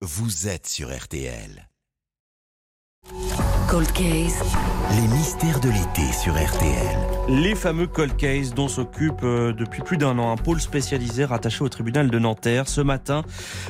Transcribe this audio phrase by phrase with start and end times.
[0.00, 1.68] vous êtes sur RTL.
[3.66, 4.40] Cold Case.
[4.94, 6.96] Les mystères de l'été sur RTL.
[7.28, 11.64] Les fameux cold cases dont s'occupe euh, depuis plus d'un an un pôle spécialisé rattaché
[11.64, 12.68] au tribunal de Nanterre.
[12.68, 13.24] Ce matin,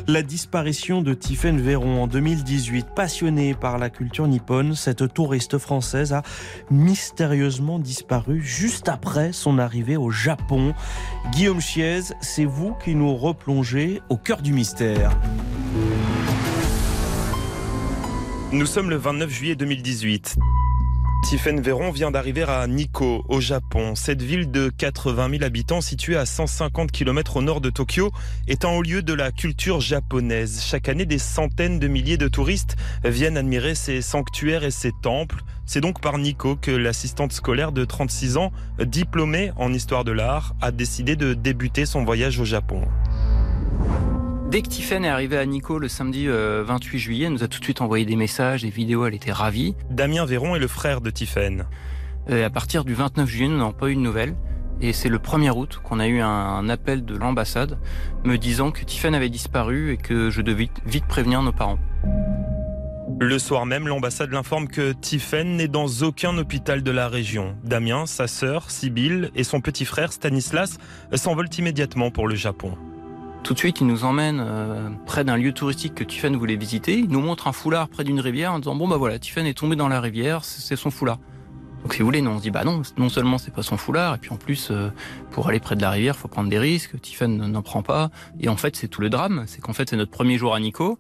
[0.07, 2.89] la disparition de Tiffaine Véron en 2018.
[2.95, 6.23] Passionnée par la culture nippone, cette touriste française a
[6.71, 10.75] mystérieusement disparu juste après son arrivée au Japon.
[11.33, 15.19] Guillaume Chiez, c'est vous qui nous replongez au cœur du mystère.
[18.51, 20.37] Nous sommes le 29 juillet 2018.
[21.29, 23.95] Tiffaine Véron vient d'arriver à Nikko, au Japon.
[23.95, 28.11] Cette ville de 80 000 habitants située à 150 km au nord de Tokyo
[28.47, 30.63] est un haut lieu de la culture japonaise.
[30.65, 35.43] Chaque année, des centaines de milliers de touristes viennent admirer ses sanctuaires et ses temples.
[35.67, 38.51] C'est donc par Nikko que l'assistante scolaire de 36 ans,
[38.83, 42.89] diplômée en histoire de l'art, a décidé de débuter son voyage au Japon.
[44.49, 47.49] Dès que Tiffen est arrivée à Nico le samedi 28 euh, juillet, elle nous a
[47.49, 49.75] tout de suite envoyé des messages, des vidéos, elle était ravie.
[49.91, 51.67] Damien Véron est le frère de Tiffen.
[52.31, 54.35] Et à partir du 29 juillet, nous n'avons pas eu de nouvelles.
[54.81, 57.79] Et c'est le 1er août qu'on a eu un appel de l'ambassade
[58.25, 61.79] me disant que Tiffen avait disparu et que je devais vite prévenir nos parents.
[63.21, 67.55] Le soir même, l'ambassade l'informe que Tiffen n'est dans aucun hôpital de la région.
[67.65, 70.79] Damien, sa sœur, Sibylle et son petit frère Stanislas
[71.13, 72.79] s'envolent immédiatement pour le Japon.
[73.49, 76.99] Tout de suite, il nous emmène euh, près d'un lieu touristique que Tiffen voulait visiter.
[76.99, 79.57] Il nous montre un foulard près d'une rivière en disant bon bah voilà, Tiffen est
[79.57, 81.19] tombé dans la rivière, c'est son foulard.
[81.83, 83.79] Donc si vous voulez, nous on se dit bah non, non seulement c'est pas son
[83.79, 84.91] foulard, et puis en plus euh,
[85.31, 87.01] pour aller près de la rivière, faut prendre des risques.
[87.01, 88.11] Tiffen n'en prend pas.
[88.39, 90.61] Et en fait, c'est tout le drame, c'est qu'en fait c'est notre premier jour à
[90.61, 90.99] Nico,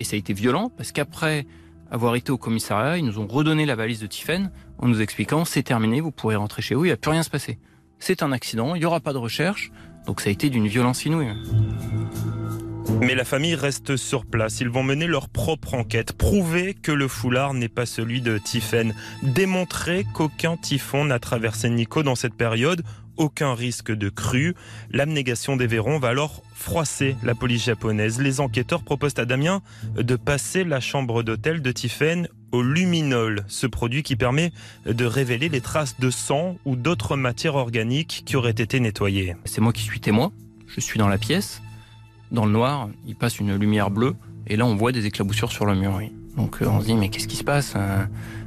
[0.00, 1.46] et ça a été violent parce qu'après
[1.90, 5.44] avoir été au commissariat, ils nous ont redonné la valise de Tiffen en nous expliquant
[5.44, 7.58] c'est terminé, vous pourrez rentrer chez vous, il n'y a plus rien se passer.
[8.00, 9.70] C'est un accident, il n'y aura pas de recherche,
[10.06, 11.28] donc ça a été d'une violence inouïe.
[13.02, 14.60] Mais la famille reste sur place.
[14.60, 18.94] Ils vont mener leur propre enquête, prouver que le foulard n'est pas celui de Tiffen,
[19.22, 22.82] démontrer qu'aucun typhon n'a traversé Nico dans cette période,
[23.16, 24.54] aucun risque de crue.
[24.90, 28.20] L'abnégation des Vérons va alors froisser la police japonaise.
[28.20, 29.62] Les enquêteurs proposent à Damien
[29.94, 34.52] de passer la chambre d'hôtel de Tiffen au luminol, ce produit qui permet
[34.86, 39.36] de révéler les traces de sang ou d'autres matières organiques qui auraient été nettoyées.
[39.44, 40.32] C'est moi qui suis témoin,
[40.66, 41.62] je suis dans la pièce,
[42.32, 44.14] dans le noir, il passe une lumière bleue,
[44.46, 46.00] et là on voit des éclaboussures sur le mur.
[46.36, 48.04] Donc euh, on se dit mais qu'est-ce qui se passe euh,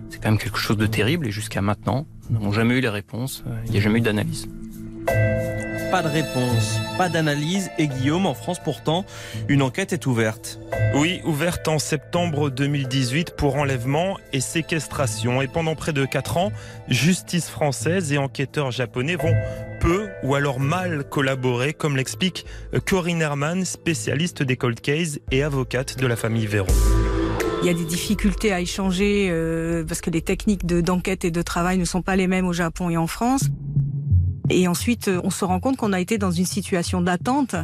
[0.10, 2.90] C'est quand même quelque chose de terrible, et jusqu'à maintenant, nous n'avons jamais eu les
[2.90, 4.48] réponses, euh, il n'y a jamais eu d'analyse.
[5.94, 9.06] Pas de réponse, pas d'analyse et Guillaume, en France pourtant,
[9.48, 10.60] une enquête est ouverte.
[10.96, 15.44] Oui, ouverte en septembre 2018 pour enlèvement et séquestration.
[15.44, 16.52] Et pendant près de 4 ans,
[16.88, 19.36] justice française et enquêteurs japonais vont
[19.82, 22.48] peu ou alors mal collaborer, comme l'explique
[22.88, 26.74] Corinne Herman, spécialiste des cold cases et avocate de la famille Véron.
[27.62, 31.42] Il y a des difficultés à échanger euh, parce que les techniques d'enquête et de
[31.44, 33.44] travail ne sont pas les mêmes au Japon et en France.
[34.50, 37.56] Et ensuite, euh, on se rend compte qu'on a été dans une situation d'attente,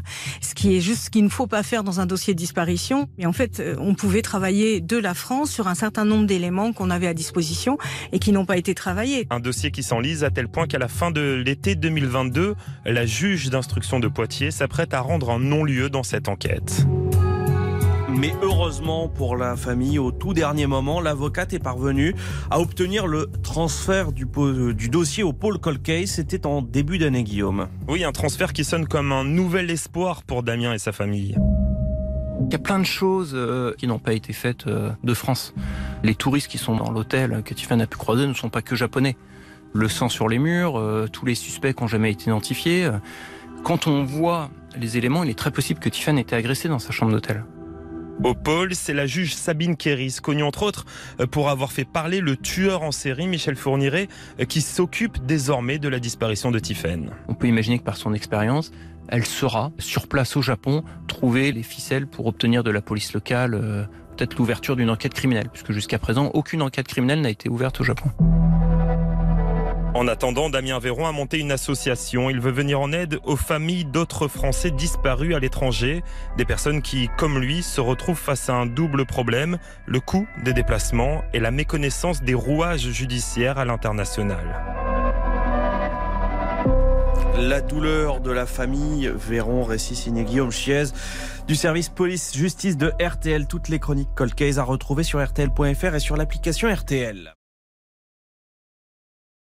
[0.41, 3.09] ce qui est juste ce qu'il ne faut pas faire dans un dossier de disparition.
[3.17, 6.73] Mais en fait, euh, on pouvait travailler de la France sur un certain nombre d'éléments
[6.73, 7.77] qu'on avait à disposition
[8.11, 9.27] et qui n'ont pas été travaillés.
[9.29, 13.49] Un dossier qui s'enlise à tel point qu'à la fin de l'été 2022, la juge
[13.49, 16.85] d'instruction de Poitiers s'apprête à rendre un non-lieu dans cette enquête.
[18.19, 22.13] Mais heureusement pour la famille, au tout dernier moment, l'avocate est parvenue
[22.51, 24.25] à obtenir le transfert du,
[24.73, 26.09] du dossier au pôle Colcase.
[26.09, 27.69] C'était en début d'année, Guillaume.
[27.87, 31.37] Oui, un transfert qui sonne comme un nouvel espoir pour Damien et sa famille.
[32.41, 35.53] Il y a plein de choses euh, qui n'ont pas été faites euh, de France.
[36.03, 38.75] Les touristes qui sont dans l'hôtel que Tiffany a pu croiser ne sont pas que
[38.75, 39.15] japonais.
[39.71, 42.89] Le sang sur les murs, euh, tous les suspects qui n'ont jamais été identifiés.
[43.63, 46.79] Quand on voit les éléments, il est très possible que Tiffany ait été agressée dans
[46.79, 47.45] sa chambre d'hôtel.
[48.23, 50.85] Au pôle, c'est la juge Sabine Kéris, connue entre autres
[51.21, 54.09] euh, pour avoir fait parler le tueur en série Michel Fourniret,
[54.39, 57.11] euh, qui s'occupe désormais de la disparition de Tiffen.
[57.29, 58.71] On peut imaginer que par son expérience,
[59.07, 63.53] elle saura, sur place au Japon, trouver les ficelles pour obtenir de la police locale
[63.53, 63.85] euh,
[64.17, 67.85] peut-être l'ouverture d'une enquête criminelle, puisque jusqu'à présent, aucune enquête criminelle n'a été ouverte au
[67.85, 68.11] Japon.
[69.99, 72.29] En attendant, Damien Véron a monté une association.
[72.29, 76.03] Il veut venir en aide aux familles d'autres Français disparus à l'étranger.
[76.37, 80.53] Des personnes qui, comme lui, se retrouvent face à un double problème, le coût des
[80.53, 84.63] déplacements et la méconnaissance des rouages judiciaires à l'international.
[87.37, 90.93] La douleur de la famille, Véron, récit signé Guillaume Chiez,
[91.45, 93.47] du service police-justice de RTL.
[93.47, 97.35] Toutes les chroniques Cold Case à retrouver sur RTL.fr et sur l'application RTL.